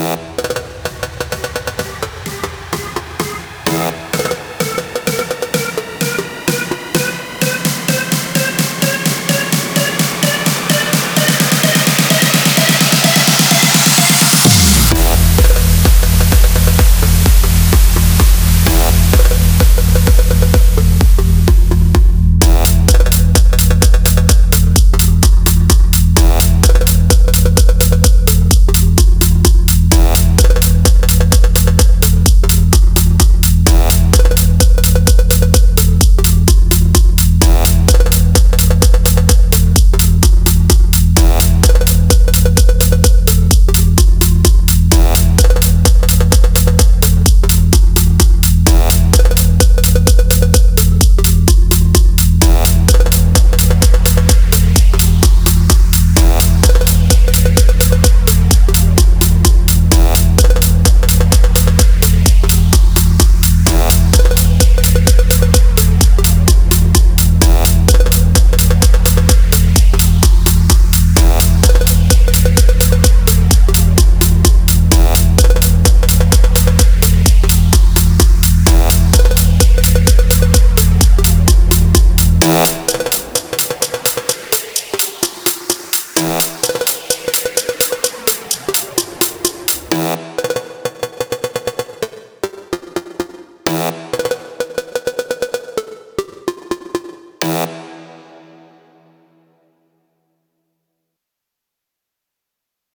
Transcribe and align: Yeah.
Yeah. 0.00 0.39